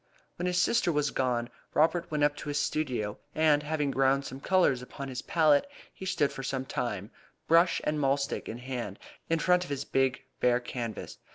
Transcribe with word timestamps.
When 0.37 0.47
his 0.47 0.59
sister 0.59 0.91
was 0.91 1.11
gone 1.11 1.51
Robert 1.75 2.09
went 2.09 2.23
up 2.23 2.35
to 2.37 2.49
his 2.49 2.57
studio, 2.57 3.19
and 3.35 3.61
having 3.61 3.91
ground 3.91 4.25
some 4.25 4.39
colours 4.39 4.81
upon 4.81 5.09
his 5.09 5.21
palette 5.21 5.69
he 5.93 6.07
stood 6.07 6.31
for 6.31 6.41
some 6.41 6.65
time, 6.65 7.11
brush 7.47 7.79
and 7.83 7.99
mahlstick 7.99 8.49
in 8.49 8.57
hand, 8.57 8.97
in 9.29 9.37
front 9.37 9.63
of 9.63 9.69
his 9.69 9.85
big 9.85 10.23
bare 10.39 10.59
canvas. 10.59 11.19